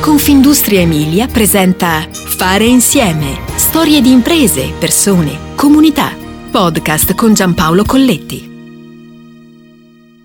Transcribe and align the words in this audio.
Confindustria 0.00 0.80
Emilia 0.80 1.26
presenta 1.26 2.08
Fare 2.10 2.64
insieme. 2.64 3.38
Storie 3.56 4.00
di 4.00 4.10
imprese, 4.10 4.72
persone, 4.78 5.54
comunità. 5.54 6.16
Podcast 6.50 7.14
con 7.14 7.34
Giampaolo 7.34 7.84
Colletti. 7.84 8.48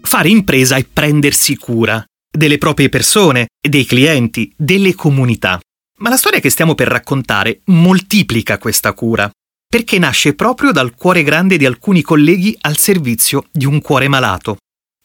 Fare 0.02 0.30
impresa 0.30 0.78
è 0.78 0.86
prendersi 0.86 1.58
cura 1.58 2.02
delle 2.32 2.58
proprie 2.58 2.88
persone, 2.88 3.48
dei 3.60 3.84
clienti, 3.84 4.50
delle 4.56 4.96
comunità. 4.96 5.60
Ma 5.98 6.08
la 6.08 6.18
storia 6.18 6.40
che 6.40 6.50
stiamo 6.50 6.74
per 6.74 6.88
raccontare 6.88 7.60
moltiplica 7.66 8.58
questa 8.58 8.94
cura, 8.94 9.30
perché 9.68 10.00
nasce 10.00 10.36
proprio 10.36 10.72
dal 10.72 10.96
cuore 10.96 11.22
grande 11.22 11.58
di 11.58 11.66
alcuni 11.66 12.02
colleghi 12.02 12.56
al 12.62 12.78
servizio 12.78 13.48
di 13.52 13.66
un 13.66 13.82
cuore 13.82 14.08
malato. 14.08 14.56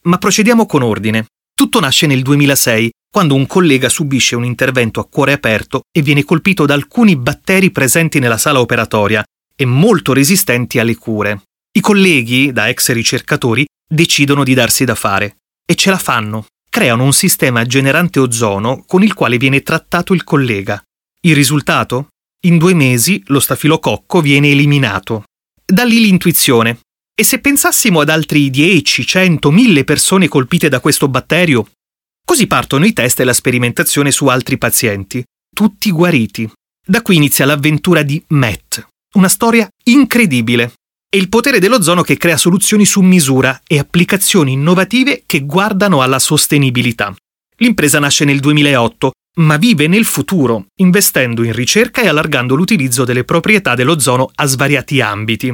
Ma 0.03 0.17
procediamo 0.17 0.65
con 0.65 0.81
ordine. 0.81 1.25
Tutto 1.53 1.81
nasce 1.81 2.07
nel 2.07 2.21
2006, 2.21 2.89
quando 3.11 3.35
un 3.35 3.45
collega 3.45 3.89
subisce 3.89 4.37
un 4.37 4.45
intervento 4.45 5.01
a 5.01 5.05
cuore 5.05 5.33
aperto 5.33 5.81
e 5.91 6.01
viene 6.01 6.23
colpito 6.23 6.65
da 6.65 6.73
alcuni 6.73 7.17
batteri 7.17 7.69
presenti 7.69 8.19
nella 8.19 8.37
sala 8.37 8.61
operatoria 8.61 9.21
e 9.53 9.65
molto 9.65 10.13
resistenti 10.13 10.79
alle 10.79 10.95
cure. 10.95 11.41
I 11.73 11.81
colleghi, 11.81 12.53
da 12.53 12.69
ex 12.69 12.89
ricercatori, 12.93 13.65
decidono 13.85 14.45
di 14.45 14.53
darsi 14.53 14.85
da 14.85 14.95
fare 14.95 15.39
e 15.65 15.75
ce 15.75 15.89
la 15.89 15.97
fanno. 15.97 16.45
Creano 16.69 17.03
un 17.03 17.11
sistema 17.11 17.65
generante 17.65 18.21
ozono 18.21 18.85
con 18.87 19.03
il 19.03 19.13
quale 19.13 19.37
viene 19.37 19.61
trattato 19.61 20.13
il 20.13 20.23
collega. 20.23 20.81
Il 21.25 21.35
risultato? 21.35 22.07
In 22.45 22.57
due 22.57 22.73
mesi 22.73 23.21
lo 23.25 23.41
stafilococco 23.41 24.21
viene 24.21 24.51
eliminato. 24.51 25.25
Da 25.65 25.83
lì 25.83 25.99
l'intuizione. 25.99 26.79
E 27.13 27.25
se 27.25 27.39
pensassimo 27.39 27.99
ad 27.99 28.07
altri 28.07 28.49
10, 28.49 29.05
100, 29.05 29.51
1000 29.51 29.83
persone 29.83 30.29
colpite 30.29 30.69
da 30.69 30.79
questo 30.79 31.09
batterio? 31.09 31.67
Così 32.31 32.47
partono 32.47 32.85
i 32.85 32.93
test 32.93 33.19
e 33.19 33.25
la 33.25 33.33
sperimentazione 33.33 34.09
su 34.09 34.27
altri 34.27 34.57
pazienti, 34.57 35.21
tutti 35.53 35.91
guariti. 35.91 36.49
Da 36.81 37.01
qui 37.01 37.17
inizia 37.17 37.45
l'avventura 37.45 38.03
di 38.03 38.23
Matt, 38.29 38.87
una 39.15 39.27
storia 39.27 39.67
incredibile. 39.83 40.71
È 41.09 41.17
il 41.17 41.27
potere 41.27 41.59
dell'ozono 41.59 42.03
che 42.03 42.15
crea 42.15 42.37
soluzioni 42.37 42.85
su 42.85 43.01
misura 43.01 43.63
e 43.67 43.79
applicazioni 43.79 44.53
innovative 44.53 45.23
che 45.25 45.41
guardano 45.41 46.01
alla 46.01 46.19
sostenibilità. 46.19 47.13
L'impresa 47.57 47.99
nasce 47.99 48.23
nel 48.23 48.39
2008, 48.39 49.11
ma 49.39 49.57
vive 49.57 49.87
nel 49.87 50.05
futuro, 50.05 50.67
investendo 50.77 51.43
in 51.43 51.51
ricerca 51.51 52.01
e 52.01 52.07
allargando 52.07 52.55
l'utilizzo 52.55 53.03
delle 53.03 53.25
proprietà 53.25 53.75
dell'ozono 53.75 54.31
a 54.35 54.45
svariati 54.45 55.01
ambiti. 55.01 55.53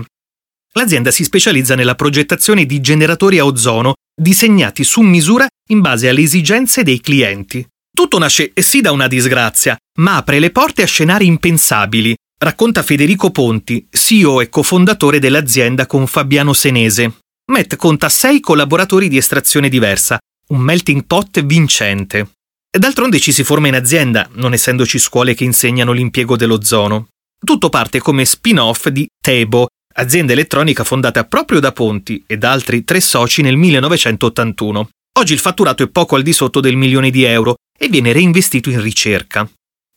L'azienda 0.73 1.09
si 1.09 1.23
specializza 1.23 1.73
nella 1.73 1.95
progettazione 1.95 2.67
di 2.67 2.79
generatori 2.81 3.39
a 3.39 3.45
ozono 3.45 3.95
disegnati 4.19 4.83
su 4.83 5.01
misura 5.01 5.47
in 5.69 5.81
base 5.81 6.09
alle 6.09 6.21
esigenze 6.21 6.81
dei 6.81 6.99
clienti. 6.99 7.65
Tutto 7.93 8.17
nasce 8.17 8.51
sì 8.55 8.81
da 8.81 8.91
una 8.91 9.07
disgrazia, 9.07 9.77
ma 9.99 10.17
apre 10.17 10.39
le 10.39 10.51
porte 10.51 10.81
a 10.81 10.87
scenari 10.87 11.25
impensabili, 11.25 12.15
racconta 12.39 12.83
Federico 12.83 13.31
Ponti, 13.31 13.87
CEO 13.89 14.41
e 14.41 14.49
cofondatore 14.49 15.19
dell'azienda 15.19 15.85
con 15.85 16.07
Fabiano 16.07 16.53
Senese. 16.53 17.19
Met 17.51 17.75
conta 17.75 18.09
sei 18.09 18.39
collaboratori 18.39 19.07
di 19.07 19.17
estrazione 19.17 19.69
diversa, 19.69 20.17
un 20.49 20.59
melting 20.59 21.05
pot 21.05 21.43
vincente. 21.43 22.29
D'altronde 22.69 23.19
ci 23.19 23.31
si 23.31 23.43
forma 23.43 23.67
in 23.67 23.75
azienda, 23.75 24.27
non 24.33 24.53
essendoci 24.53 24.99
scuole 24.99 25.33
che 25.33 25.43
insegnano 25.43 25.91
l'impiego 25.91 26.35
dell'ozono. 26.35 27.07
Tutto 27.39 27.69
parte 27.69 27.99
come 27.99 28.25
spin-off 28.25 28.87
di 28.89 29.07
Tebo, 29.21 29.67
azienda 29.99 30.33
elettronica 30.33 30.83
fondata 30.83 31.23
proprio 31.23 31.59
da 31.59 31.71
Ponti 31.71 32.23
e 32.27 32.37
da 32.37 32.51
altri 32.51 32.83
tre 32.83 33.01
soci 33.01 33.41
nel 33.41 33.57
1981. 33.57 34.89
Oggi 35.19 35.33
il 35.33 35.39
fatturato 35.39 35.83
è 35.83 35.87
poco 35.87 36.15
al 36.15 36.21
di 36.21 36.33
sotto 36.33 36.59
del 36.59 36.75
milione 36.75 37.09
di 37.09 37.23
euro 37.23 37.55
e 37.77 37.87
viene 37.87 38.11
reinvestito 38.11 38.69
in 38.69 38.81
ricerca. 38.81 39.49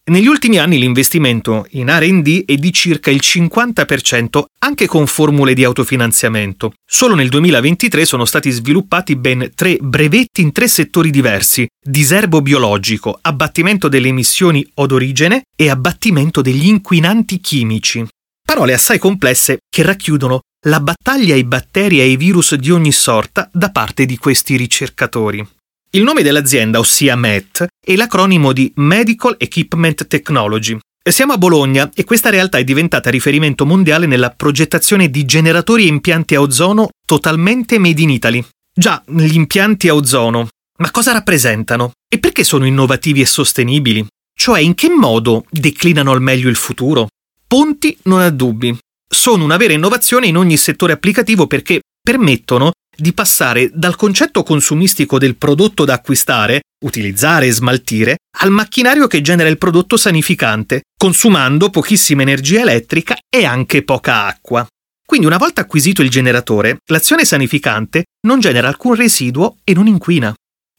Negli 0.02 0.26
ultimi 0.26 0.58
anni 0.58 0.78
l'investimento 0.78 1.66
in 1.72 1.88
RD 1.88 2.46
è 2.46 2.54
di 2.54 2.72
circa 2.72 3.10
il 3.10 3.20
50%, 3.22 4.44
anche 4.60 4.86
con 4.86 5.06
formule 5.06 5.52
di 5.52 5.62
autofinanziamento. 5.62 6.72
Solo 6.84 7.14
nel 7.14 7.28
2023 7.28 8.06
sono 8.06 8.24
stati 8.24 8.50
sviluppati 8.50 9.14
ben 9.14 9.52
tre 9.54 9.76
brevetti 9.76 10.40
in 10.40 10.52
tre 10.52 10.66
settori 10.66 11.10
diversi: 11.10 11.68
diserbo 11.80 12.40
biologico, 12.40 13.18
abbattimento 13.20 13.88
delle 13.88 14.08
emissioni 14.08 14.66
odorigene 14.74 15.42
e 15.54 15.68
abbattimento 15.68 16.40
degli 16.40 16.66
inquinanti 16.66 17.38
chimici. 17.38 18.04
Parole 18.60 18.76
assai 18.76 18.98
complesse 18.98 19.60
che 19.70 19.82
racchiudono 19.82 20.40
la 20.66 20.80
battaglia 20.80 21.32
ai 21.32 21.44
batteri 21.44 21.98
e 21.98 22.02
ai 22.02 22.18
virus 22.18 22.54
di 22.56 22.70
ogni 22.70 22.92
sorta 22.92 23.48
da 23.50 23.70
parte 23.70 24.04
di 24.04 24.18
questi 24.18 24.54
ricercatori. 24.56 25.42
Il 25.92 26.02
nome 26.02 26.22
dell'azienda, 26.22 26.78
ossia 26.78 27.16
MET, 27.16 27.64
è 27.82 27.96
l'acronimo 27.96 28.52
di 28.52 28.70
Medical 28.76 29.36
Equipment 29.38 30.06
Technology. 30.06 30.76
Siamo 31.02 31.32
a 31.32 31.38
Bologna 31.38 31.90
e 31.94 32.04
questa 32.04 32.28
realtà 32.28 32.58
è 32.58 32.64
diventata 32.64 33.08
riferimento 33.08 33.64
mondiale 33.64 34.04
nella 34.04 34.28
progettazione 34.28 35.08
di 35.08 35.24
generatori 35.24 35.84
e 35.84 35.88
impianti 35.88 36.34
a 36.34 36.42
ozono 36.42 36.90
totalmente 37.06 37.78
made 37.78 38.02
in 38.02 38.10
Italy. 38.10 38.44
Già, 38.70 39.02
gli 39.06 39.36
impianti 39.36 39.88
a 39.88 39.94
ozono. 39.94 40.48
Ma 40.80 40.90
cosa 40.90 41.12
rappresentano? 41.12 41.92
E 42.06 42.18
perché 42.18 42.44
sono 42.44 42.66
innovativi 42.66 43.22
e 43.22 43.26
sostenibili? 43.26 44.06
Cioè, 44.38 44.60
in 44.60 44.74
che 44.74 44.90
modo 44.90 45.46
declinano 45.48 46.10
al 46.10 46.20
meglio 46.20 46.50
il 46.50 46.56
futuro? 46.56 47.08
Ponti 47.50 47.98
non 48.04 48.20
ha 48.20 48.30
dubbi. 48.30 48.78
Sono 49.12 49.42
una 49.42 49.56
vera 49.56 49.72
innovazione 49.72 50.28
in 50.28 50.36
ogni 50.36 50.56
settore 50.56 50.92
applicativo 50.92 51.48
perché 51.48 51.80
permettono 52.00 52.70
di 52.96 53.12
passare 53.12 53.72
dal 53.74 53.96
concetto 53.96 54.44
consumistico 54.44 55.18
del 55.18 55.34
prodotto 55.34 55.84
da 55.84 55.94
acquistare, 55.94 56.60
utilizzare 56.84 57.48
e 57.48 57.50
smaltire, 57.50 58.18
al 58.38 58.50
macchinario 58.50 59.08
che 59.08 59.20
genera 59.20 59.48
il 59.48 59.58
prodotto 59.58 59.96
sanificante, 59.96 60.82
consumando 60.96 61.70
pochissima 61.70 62.22
energia 62.22 62.60
elettrica 62.60 63.16
e 63.28 63.44
anche 63.44 63.82
poca 63.82 64.26
acqua. 64.26 64.64
Quindi 65.04 65.26
una 65.26 65.36
volta 65.36 65.62
acquisito 65.62 66.02
il 66.02 66.08
generatore, 66.08 66.76
l'azione 66.86 67.24
sanificante 67.24 68.04
non 68.28 68.38
genera 68.38 68.68
alcun 68.68 68.94
residuo 68.94 69.56
e 69.64 69.74
non 69.74 69.88
inquina. 69.88 70.32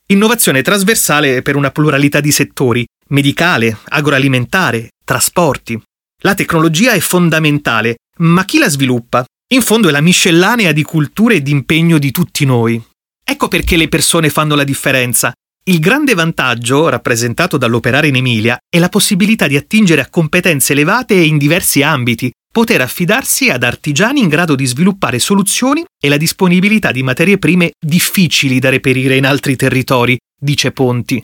Innovazione 0.06 0.62
trasversale 0.62 1.42
per 1.42 1.58
una 1.58 1.72
pluralità 1.72 2.22
di 2.22 2.32
settori, 2.32 2.86
medicale, 3.10 3.78
agroalimentare, 3.90 4.92
trasporti. 5.04 5.78
La 6.24 6.36
tecnologia 6.36 6.92
è 6.92 7.00
fondamentale, 7.00 7.96
ma 8.20 8.46
chi 8.46 8.60
la 8.60 8.70
sviluppa? 8.70 9.26
In 9.54 9.64
fondo 9.64 9.90
è 9.90 9.92
la 9.92 10.02
miscellanea 10.02 10.72
di 10.72 10.84
culture 10.84 11.36
e 11.36 11.42
di 11.42 11.50
impegno 11.50 11.98
di 11.98 12.12
tutti 12.12 12.46
noi. 12.46 12.80
Ecco 13.24 13.48
perché 13.48 13.76
le 13.76 13.88
persone 13.88 14.30
fanno 14.30 14.54
la 14.54 14.64
differenza. 14.64 15.34
Il 15.64 15.80
grande 15.80 16.14
vantaggio, 16.14 16.90
rappresentato 16.90 17.58
dall'operare 17.58 18.08
in 18.08 18.18
Emilia, 18.18 18.60
è 18.70 18.78
la 18.78 18.90
possibilità 18.90 19.48
di 19.48 19.58
attingere 19.58 20.02
a 20.02 20.10
competenze 20.10 20.74
elevate 20.74 21.16
in 21.16 21.40
diversi 21.40 21.82
ambiti, 21.82 22.32
poter 22.52 22.82
affidarsi 22.82 23.50
ad 23.50 23.64
artigiani 23.64 24.20
in 24.20 24.28
grado 24.28 24.54
di 24.54 24.66
sviluppare 24.68 25.18
soluzioni 25.18 25.84
e 26.00 26.08
la 26.08 26.18
disponibilità 26.18 26.92
di 26.92 27.02
materie 27.02 27.40
prime 27.40 27.72
difficili 27.84 28.60
da 28.60 28.70
reperire 28.70 29.16
in 29.16 29.26
altri 29.26 29.56
territori, 29.56 30.20
dice 30.40 30.72
Ponti. 30.72 31.24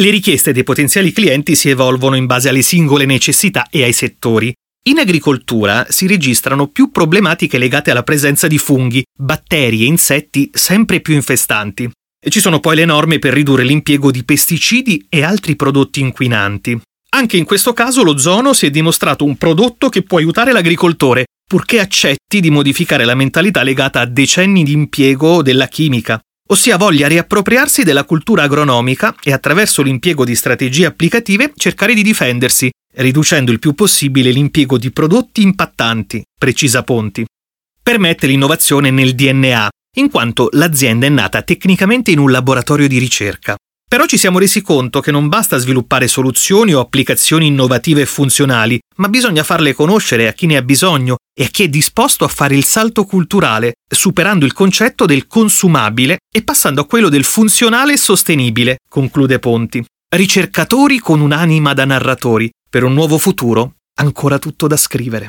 Le 0.00 0.10
richieste 0.10 0.52
dei 0.52 0.62
potenziali 0.62 1.10
clienti 1.10 1.56
si 1.56 1.70
evolvono 1.70 2.14
in 2.14 2.26
base 2.26 2.48
alle 2.48 2.62
singole 2.62 3.04
necessità 3.04 3.66
e 3.68 3.82
ai 3.82 3.92
settori. 3.92 4.54
In 4.84 5.00
agricoltura 5.00 5.86
si 5.88 6.06
registrano 6.06 6.68
più 6.68 6.92
problematiche 6.92 7.58
legate 7.58 7.90
alla 7.90 8.04
presenza 8.04 8.46
di 8.46 8.58
funghi, 8.58 9.02
batteri 9.12 9.82
e 9.82 9.86
insetti 9.86 10.50
sempre 10.52 11.00
più 11.00 11.14
infestanti. 11.14 11.90
E 12.24 12.30
ci 12.30 12.38
sono 12.38 12.60
poi 12.60 12.76
le 12.76 12.84
norme 12.84 13.18
per 13.18 13.32
ridurre 13.32 13.64
l'impiego 13.64 14.12
di 14.12 14.22
pesticidi 14.22 15.04
e 15.08 15.24
altri 15.24 15.56
prodotti 15.56 15.98
inquinanti. 15.98 16.80
Anche 17.16 17.36
in 17.36 17.44
questo 17.44 17.72
caso 17.72 18.04
l'ozono 18.04 18.52
si 18.52 18.66
è 18.66 18.70
dimostrato 18.70 19.24
un 19.24 19.36
prodotto 19.36 19.88
che 19.88 20.02
può 20.02 20.18
aiutare 20.18 20.52
l'agricoltore, 20.52 21.24
purché 21.44 21.80
accetti 21.80 22.38
di 22.38 22.50
modificare 22.50 23.04
la 23.04 23.16
mentalità 23.16 23.64
legata 23.64 23.98
a 23.98 24.06
decenni 24.06 24.62
di 24.62 24.72
impiego 24.72 25.42
della 25.42 25.66
chimica, 25.66 26.20
ossia 26.50 26.76
voglia 26.76 27.08
riappropriarsi 27.08 27.82
della 27.82 28.04
cultura 28.04 28.42
agronomica 28.44 29.14
e 29.22 29.32
attraverso 29.32 29.82
l'impiego 29.82 30.24
di 30.24 30.34
strategie 30.34 30.86
applicative 30.86 31.52
cercare 31.56 31.94
di 31.94 32.02
difendersi, 32.02 32.70
riducendo 32.96 33.52
il 33.52 33.58
più 33.58 33.74
possibile 33.74 34.30
l'impiego 34.30 34.78
di 34.78 34.90
prodotti 34.90 35.42
impattanti, 35.42 36.22
precisa 36.38 36.82
Ponti. 36.82 37.24
Permette 37.82 38.26
l'innovazione 38.26 38.90
nel 38.90 39.14
DNA, 39.14 39.68
in 39.96 40.10
quanto 40.10 40.48
l'azienda 40.52 41.06
è 41.06 41.10
nata 41.10 41.42
tecnicamente 41.42 42.10
in 42.10 42.18
un 42.18 42.30
laboratorio 42.30 42.88
di 42.88 42.98
ricerca. 42.98 43.56
Però 43.88 44.04
ci 44.04 44.18
siamo 44.18 44.38
resi 44.38 44.60
conto 44.60 45.00
che 45.00 45.10
non 45.10 45.28
basta 45.28 45.56
sviluppare 45.56 46.08
soluzioni 46.08 46.74
o 46.74 46.80
applicazioni 46.80 47.46
innovative 47.46 48.02
e 48.02 48.06
funzionali, 48.06 48.78
ma 48.96 49.08
bisogna 49.08 49.42
farle 49.42 49.72
conoscere 49.72 50.28
a 50.28 50.34
chi 50.34 50.44
ne 50.44 50.58
ha 50.58 50.62
bisogno 50.62 51.16
e 51.34 51.44
a 51.44 51.48
chi 51.48 51.62
è 51.62 51.68
disposto 51.68 52.26
a 52.26 52.28
fare 52.28 52.54
il 52.54 52.64
salto 52.64 53.04
culturale, 53.04 53.76
superando 53.88 54.44
il 54.44 54.52
concetto 54.52 55.06
del 55.06 55.26
consumabile 55.26 56.18
e 56.30 56.42
passando 56.42 56.82
a 56.82 56.86
quello 56.86 57.08
del 57.08 57.24
funzionale 57.24 57.94
e 57.94 57.96
sostenibile, 57.96 58.80
conclude 58.86 59.38
Ponti. 59.38 59.82
Ricercatori 60.14 60.98
con 60.98 61.22
un'anima 61.22 61.72
da 61.72 61.86
narratori, 61.86 62.50
per 62.68 62.84
un 62.84 62.92
nuovo 62.92 63.16
futuro, 63.16 63.76
ancora 64.00 64.38
tutto 64.38 64.66
da 64.66 64.76
scrivere. 64.76 65.28